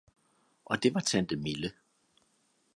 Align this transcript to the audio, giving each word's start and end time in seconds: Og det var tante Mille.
Og 0.65 0.83
det 0.83 0.93
var 0.93 0.99
tante 0.99 1.35
Mille. 1.35 1.71